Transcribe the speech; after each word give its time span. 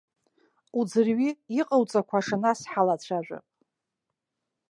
Уӡырҩи, 0.79 1.31
иҟауҵақәаша 1.59 2.37
нас 2.43 2.59
ҳалацәажәап. 2.71 3.45